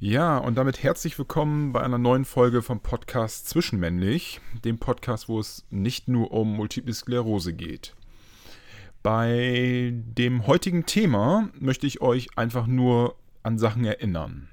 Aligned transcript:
Ja, 0.00 0.38
und 0.38 0.56
damit 0.56 0.84
herzlich 0.84 1.18
willkommen 1.18 1.72
bei 1.72 1.80
einer 1.80 1.98
neuen 1.98 2.24
Folge 2.24 2.62
vom 2.62 2.78
Podcast 2.78 3.48
Zwischenmännlich, 3.48 4.40
dem 4.64 4.78
Podcast, 4.78 5.28
wo 5.28 5.40
es 5.40 5.66
nicht 5.70 6.06
nur 6.06 6.30
um 6.30 6.54
Multiple 6.54 6.94
Sklerose 6.94 7.52
geht. 7.52 7.96
Bei 9.02 9.90
dem 9.92 10.46
heutigen 10.46 10.86
Thema 10.86 11.48
möchte 11.58 11.88
ich 11.88 12.00
euch 12.00 12.28
einfach 12.38 12.68
nur 12.68 13.16
an 13.42 13.58
Sachen 13.58 13.84
erinnern. 13.84 14.48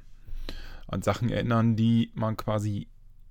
An 0.88 1.04
Sachen 1.04 1.30
erinnern, 1.30 1.76
die 1.76 2.10
man 2.16 2.38
quasi, 2.38 2.88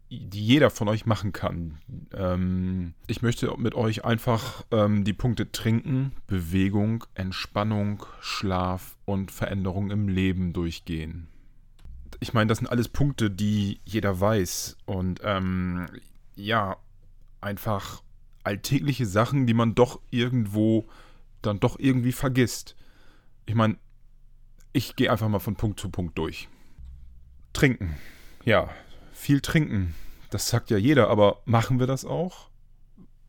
die 0.09 0.47
jeder 0.47 0.71
von 0.71 0.87
euch 0.87 1.07
machen 1.07 1.33
kann. 1.33 1.79
Ähm, 2.17 2.95
ich 3.09 3.23
möchte 3.23 3.53
mit 3.59 3.75
euch 3.75 4.05
einfach 4.05 4.65
ähm, 4.71 5.03
die 5.03 5.15
Punkte 5.15 5.51
Trinken, 5.51 6.13
Bewegung, 6.29 7.07
Entspannung, 7.15 8.07
Schlaf 8.21 8.97
und 9.05 9.33
Veränderung 9.33 9.91
im 9.91 10.07
Leben 10.07 10.53
durchgehen 10.53 11.27
ich 12.25 12.33
meine, 12.33 12.49
das 12.49 12.57
sind 12.57 12.69
alles 12.69 12.89
Punkte, 12.89 13.31
die 13.31 13.83
jeder 13.85 14.19
weiß. 14.19 14.79
Und 14.87 15.21
ähm, 15.25 15.89
ja, 16.37 16.79
einfach 17.43 18.03
alltägliche 18.45 19.05
Sachen, 19.05 19.47
die 19.47 19.53
man 19.53 19.75
doch 19.75 20.01
irgendwo 20.11 20.89
dann 21.43 21.61
doch 21.61 21.79
irgendwie 21.79 22.13
vergisst. 22.13 22.77
Ich 23.45 23.55
meine, 23.55 23.77
ich 24.73 24.97
gehe 24.97 25.13
einfach 25.13 25.29
mal 25.29 25.39
von 25.39 25.57
Punkt 25.57 25.79
zu 25.79 25.91
Punkt 25.91 26.17
durch. 26.17 26.49
Trinken. 27.53 27.95
Ja, 28.43 28.71
viel 29.13 29.43
trinken. 29.43 29.95
Das 30.31 30.49
sagt 30.49 30.71
ja 30.71 30.79
jeder, 30.79 31.11
aber 31.11 31.43
machen 31.45 31.79
wir 31.79 31.87
das 31.87 32.07
auch? 32.07 32.49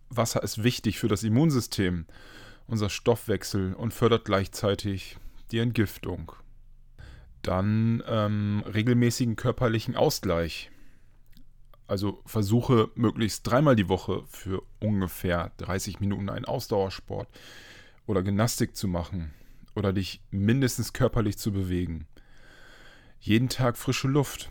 Wasser 0.07 0.41
ist 0.41 0.63
wichtig 0.63 0.99
für 0.99 1.09
das 1.09 1.23
Immunsystem, 1.23 2.05
unser 2.65 2.89
Stoffwechsel 2.89 3.73
und 3.73 3.93
fördert 3.93 4.23
gleichzeitig 4.23 5.17
die 5.51 5.59
Entgiftung. 5.59 6.31
Dann 7.45 8.01
ähm, 8.07 8.63
regelmäßigen 8.65 9.35
körperlichen 9.35 9.95
Ausgleich. 9.95 10.71
Also 11.85 12.23
versuche 12.25 12.89
möglichst 12.95 13.45
dreimal 13.45 13.75
die 13.75 13.87
Woche 13.87 14.23
für 14.27 14.63
ungefähr 14.79 15.51
30 15.57 15.99
Minuten 15.99 16.29
einen 16.29 16.45
Ausdauersport 16.45 17.29
oder 18.07 18.23
Gymnastik 18.23 18.75
zu 18.75 18.87
machen 18.87 19.31
oder 19.75 19.93
dich 19.93 20.21
mindestens 20.31 20.91
körperlich 20.91 21.37
zu 21.37 21.51
bewegen. 21.51 22.07
Jeden 23.19 23.49
Tag 23.49 23.77
frische 23.77 24.07
Luft. 24.07 24.49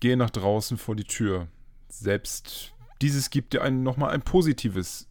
Gehe 0.00 0.16
nach 0.16 0.30
draußen 0.30 0.78
vor 0.78 0.96
die 0.96 1.04
Tür. 1.04 1.48
Selbst 1.90 2.72
dieses 3.02 3.28
gibt 3.28 3.52
dir 3.52 3.60
ein, 3.60 3.82
nochmal 3.82 4.08
ein 4.08 4.22
positives 4.22 5.06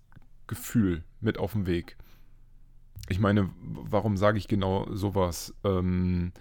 Gefühl 0.47 1.03
mit 1.19 1.37
auf 1.37 1.51
den 1.51 1.67
Weg. 1.67 1.97
Ich 3.09 3.19
meine, 3.19 3.51
warum 3.61 4.17
sage 4.17 4.39
ich 4.39 4.47
genau 4.47 4.87
sowas? 4.91 5.53
Ähm, 5.63 6.31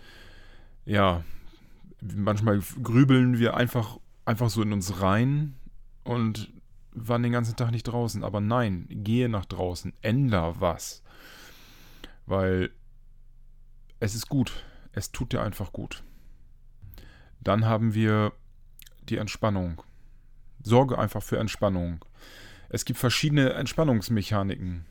ja, 0.91 1.23
manchmal 2.01 2.61
grübeln 2.83 3.39
wir 3.39 3.57
einfach, 3.57 3.99
einfach 4.25 4.51
so 4.51 4.61
in 4.61 4.73
uns 4.73 5.01
rein 5.01 5.55
und 6.03 6.53
waren 6.91 7.23
den 7.23 7.31
ganzen 7.31 7.55
Tag 7.55 7.71
nicht 7.71 7.85
draußen. 7.85 8.25
Aber 8.25 8.41
nein, 8.41 8.87
gehe 8.91 9.29
nach 9.29 9.45
draußen, 9.45 9.93
änder 10.03 10.61
was. 10.61 11.05
Weil 12.27 12.73
es 14.01 14.17
ist 14.17 14.29
gut. 14.29 14.65
Es 14.93 15.13
tut 15.13 15.33
dir 15.33 15.43
einfach 15.43 15.73
gut. 15.73 16.03
Dann 17.41 17.67
haben 17.67 17.95
wir 17.95 18.33
die 19.09 19.19
Entspannung. 19.19 19.83
Sorge 20.61 20.99
einfach 20.99 21.23
für 21.23 21.39
Entspannung. 21.39 22.05
Es 22.69 22.85
gibt 22.85 22.99
verschiedene 22.99 23.53
Entspannungsmechaniken. 23.53 24.87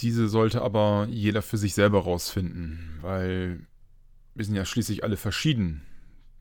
Diese 0.00 0.28
sollte 0.28 0.62
aber 0.62 1.06
jeder 1.08 1.42
für 1.42 1.58
sich 1.58 1.74
selber 1.74 2.02
rausfinden, 2.02 2.98
weil 3.02 3.66
wir 4.36 4.44
sind 4.44 4.54
ja 4.54 4.64
schließlich 4.64 5.02
alle 5.02 5.16
verschieden. 5.16 5.82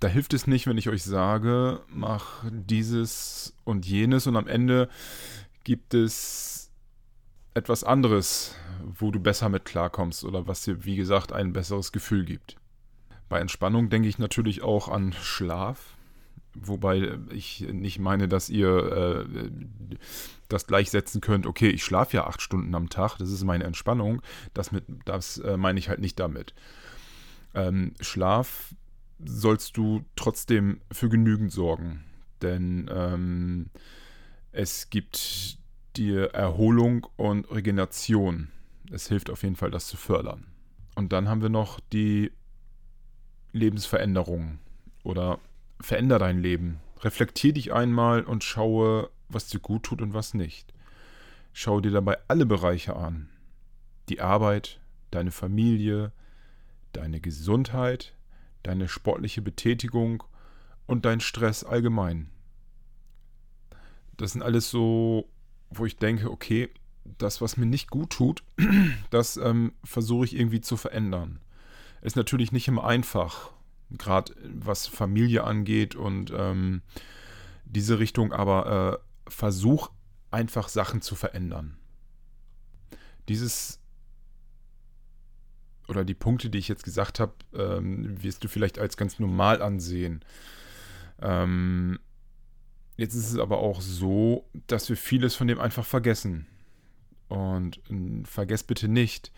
Da 0.02 0.10
hilft 0.10 0.34
es 0.34 0.48
nicht, 0.48 0.68
wenn 0.68 0.78
ich 0.78 0.90
euch 0.90 1.04
sage, 1.04 1.80
mach 1.88 2.44
dieses 2.52 3.56
und 3.64 3.86
jenes 3.86 4.28
und 4.28 4.36
am 4.36 4.48
Ende 4.48 4.90
gibt 5.64 5.94
es 5.94 6.70
etwas 7.54 7.86
anderes, 7.86 8.54
wo 8.84 9.12
du 9.12 9.20
besser 9.22 9.48
mit 9.48 9.64
klarkommst 9.64 10.26
oder 10.26 10.46
was 10.46 10.64
dir, 10.64 10.84
wie 10.84 10.98
gesagt, 10.98 11.32
ein 11.32 11.54
besseres 11.54 11.94
Gefühl 11.94 12.26
gibt. 12.26 12.58
Bei 13.30 13.40
Entspannung 13.40 13.90
denke 13.90 14.10
ich 14.10 14.20
natürlich 14.20 14.62
auch 14.62 14.90
an 14.90 15.14
Schlaf, 15.14 15.96
wobei 16.54 17.18
ich 17.30 17.62
nicht 17.62 18.00
meine, 18.00 18.28
dass 18.28 18.50
ihr 18.50 19.26
äh, 19.30 19.50
das 20.50 20.68
gleichsetzen 20.68 21.22
könnt, 21.22 21.48
okay, 21.48 21.70
ich 21.70 21.84
schlafe 21.84 22.18
ja 22.18 22.28
acht 22.28 22.42
Stunden 22.42 22.76
am 22.76 22.90
Tag, 22.90 23.18
das 23.18 23.32
ist 23.32 23.46
meine 23.46 23.64
Entspannung, 23.64 24.22
das, 24.54 24.74
mit, 24.74 24.84
das 25.06 25.38
äh, 25.38 25.56
meine 25.56 25.80
ich 25.80 25.88
halt 25.88 26.02
nicht 26.02 26.20
damit 26.20 26.54
ähm, 27.56 27.94
Schlaf 28.00 28.76
sollst 29.24 29.78
du 29.78 30.04
trotzdem 30.16 30.82
für 30.92 31.10
genügend 31.10 31.52
sorgen. 31.52 32.04
Denn 32.42 32.90
ähm, 32.94 33.70
es 34.52 34.90
gibt 34.90 35.58
dir 35.96 36.34
Erholung 36.34 37.08
und 37.16 37.50
Regeneration. 37.50 38.50
Es 38.92 39.08
hilft 39.08 39.30
auf 39.30 39.44
jeden 39.44 39.56
Fall, 39.56 39.72
das 39.72 39.88
zu 39.88 39.98
fördern. 39.98 40.46
Und 40.96 41.14
dann 41.14 41.28
haben 41.28 41.42
wir 41.42 41.50
noch 41.50 41.80
die 41.92 42.32
Lebensveränderung 43.52 44.60
oder 45.04 45.40
veränder 45.80 46.20
dein 46.20 46.40
Leben. 46.40 46.80
Reflektier 47.02 47.54
dich 47.54 47.74
einmal 47.74 48.24
und 48.24 48.44
schaue, 48.44 49.10
was 49.30 49.48
dir 49.48 49.60
gut 49.60 49.84
tut 49.84 50.02
und 50.02 50.14
was 50.14 50.34
nicht. 50.34 50.74
Schau 51.54 51.80
dir 51.80 51.92
dabei 51.92 52.18
alle 52.28 52.46
Bereiche 52.46 52.96
an. 52.96 53.30
Die 54.10 54.22
Arbeit, 54.22 54.80
deine 55.12 55.32
Familie, 55.32 56.12
deine 56.96 57.20
Gesundheit, 57.20 58.14
deine 58.64 58.88
sportliche 58.88 59.42
Betätigung 59.42 60.24
und 60.86 61.06
dein 61.06 61.20
Stress 61.20 61.64
allgemein. 61.64 62.30
Das 64.18 64.32
sind 64.32 64.42
alles 64.42 64.70
so, 64.70 65.30
wo 65.70 65.86
ich 65.86 65.98
denke, 65.98 66.32
okay, 66.32 66.70
das, 67.18 67.42
was 67.42 67.58
mir 67.58 67.66
nicht 67.66 67.90
gut 67.90 68.12
tut, 68.12 68.44
das 69.10 69.38
ähm, 69.38 69.74
versuche 69.84 70.26
ich 70.26 70.36
irgendwie 70.36 70.62
zu 70.62 70.78
verändern. 70.78 71.40
Ist 72.02 72.16
natürlich 72.16 72.52
nicht 72.52 72.68
immer 72.68 72.86
einfach, 72.86 73.52
gerade 73.92 74.34
was 74.44 74.88
Familie 74.88 75.44
angeht 75.44 75.96
und 75.96 76.32
ähm, 76.36 76.82
diese 77.66 78.00
Richtung, 78.00 78.32
aber 78.32 79.02
äh, 79.26 79.30
versuch 79.30 79.90
einfach 80.32 80.70
Sachen 80.70 81.02
zu 81.02 81.16
verändern. 81.16 81.78
Dieses 83.28 83.80
oder 85.88 86.04
die 86.04 86.14
Punkte, 86.14 86.50
die 86.50 86.58
ich 86.58 86.68
jetzt 86.68 86.84
gesagt 86.84 87.20
habe, 87.20 87.34
ähm, 87.54 88.22
wirst 88.24 88.44
du 88.44 88.48
vielleicht 88.48 88.80
als 88.80 88.98
ganz 88.98 89.20
normal 89.20 89.62
ansehen. 89.62 90.24
Ähm, 91.22 92.00
jetzt 92.98 93.16
ist 93.16 93.32
es 93.32 93.40
aber 93.40 93.60
auch 93.60 93.82
so, 93.82 94.46
dass 94.68 94.90
wir 94.90 94.98
vieles 94.98 95.36
von 95.36 95.48
dem 95.48 95.60
einfach 95.60 95.86
vergessen. 95.86 96.48
Und 97.28 97.78
äh, 97.90 98.24
vergess 98.26 98.64
bitte 98.64 98.88
nicht, 98.88 99.32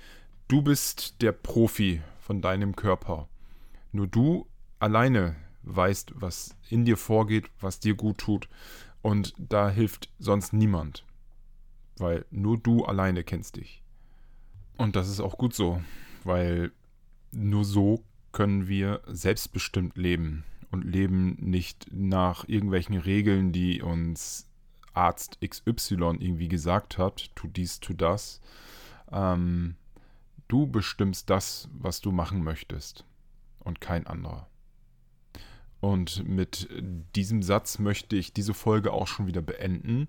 du 0.47 0.62
bist 0.62 1.22
der 1.22 1.31
Profi 1.31 2.02
von 2.19 2.41
deinem 2.41 2.75
Körper. 2.75 3.28
Nur 3.91 4.08
du 4.08 4.47
alleine 4.79 5.35
weißt, 5.64 6.14
was 6.16 6.56
in 6.69 6.85
dir 6.85 6.97
vorgeht, 6.97 7.50
was 7.59 7.79
dir 7.79 7.96
gut 7.96 8.19
tut. 8.19 8.47
Und 9.02 9.34
da 9.38 9.69
hilft 9.69 10.09
sonst 10.19 10.53
niemand. 10.53 11.06
Weil 11.97 12.25
nur 12.29 12.58
du 12.58 12.85
alleine 12.85 13.24
kennst 13.24 13.56
dich. 13.56 13.81
Und 14.78 14.96
das 14.96 15.09
ist 15.09 15.19
auch 15.19 15.38
gut 15.38 15.53
so 15.53 15.81
weil 16.27 16.71
nur 17.31 17.65
so 17.65 18.03
können 18.31 18.67
wir 18.67 19.01
selbstbestimmt 19.07 19.97
leben 19.97 20.43
und 20.69 20.83
leben 20.83 21.38
nicht 21.39 21.88
nach 21.91 22.47
irgendwelchen 22.47 22.97
Regeln, 22.97 23.51
die 23.51 23.81
uns 23.81 24.47
Arzt 24.93 25.39
XY 25.41 26.17
irgendwie 26.19 26.47
gesagt 26.47 26.97
hat, 26.97 27.29
tu 27.35 27.47
dies, 27.47 27.79
tu 27.79 27.93
das. 27.93 28.41
Ähm, 29.11 29.75
du 30.47 30.67
bestimmst 30.67 31.29
das, 31.29 31.69
was 31.71 32.01
du 32.01 32.11
machen 32.11 32.43
möchtest 32.43 33.05
und 33.59 33.79
kein 33.81 34.07
anderer. 34.07 34.47
Und 35.79 36.28
mit 36.28 36.67
diesem 37.16 37.43
Satz 37.43 37.79
möchte 37.79 38.16
ich 38.16 38.34
diese 38.34 38.53
Folge 38.53 38.91
auch 38.91 39.07
schon 39.07 39.28
wieder 39.28 39.41
beenden. 39.41 40.07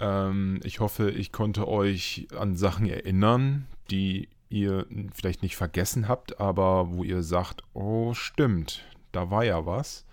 Ähm, 0.00 0.60
ich 0.62 0.80
hoffe, 0.80 1.10
ich 1.10 1.32
konnte 1.32 1.66
euch 1.66 2.28
an 2.38 2.56
Sachen 2.56 2.86
erinnern, 2.86 3.66
die 3.90 4.28
ihr 4.62 4.86
vielleicht 5.12 5.42
nicht 5.42 5.56
vergessen 5.56 6.08
habt, 6.08 6.40
aber 6.40 6.92
wo 6.92 7.04
ihr 7.04 7.22
sagt, 7.22 7.62
oh 7.72 8.14
stimmt, 8.14 8.84
da 9.12 9.30
war 9.30 9.44
ja 9.44 9.66
was. 9.66 10.06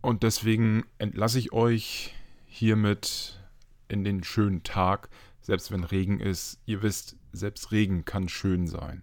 Und 0.00 0.22
deswegen 0.22 0.84
entlasse 0.98 1.38
ich 1.38 1.52
euch 1.52 2.14
hiermit 2.46 3.40
in 3.88 4.04
den 4.04 4.22
schönen 4.22 4.62
Tag, 4.62 5.08
selbst 5.40 5.70
wenn 5.72 5.84
Regen 5.84 6.20
ist. 6.20 6.60
Ihr 6.66 6.82
wisst, 6.82 7.16
selbst 7.32 7.72
Regen 7.72 8.04
kann 8.04 8.28
schön 8.28 8.66
sein. 8.66 9.02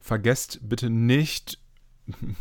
Vergesst 0.00 0.60
bitte 0.62 0.90
nicht, 0.90 1.58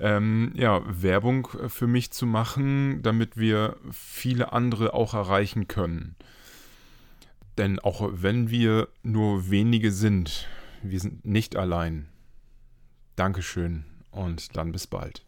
ähm, 0.00 0.52
ja, 0.54 0.82
Werbung 0.86 1.48
für 1.68 1.86
mich 1.86 2.10
zu 2.10 2.26
machen, 2.26 3.02
damit 3.02 3.36
wir 3.36 3.76
viele 3.90 4.52
andere 4.52 4.92
auch 4.92 5.14
erreichen 5.14 5.68
können. 5.68 6.16
Denn 7.60 7.78
auch 7.78 8.08
wenn 8.10 8.48
wir 8.48 8.88
nur 9.02 9.50
wenige 9.50 9.92
sind, 9.92 10.48
wir 10.82 10.98
sind 10.98 11.26
nicht 11.26 11.56
allein. 11.56 12.08
Dankeschön 13.16 13.84
und 14.10 14.56
dann 14.56 14.72
bis 14.72 14.86
bald. 14.86 15.26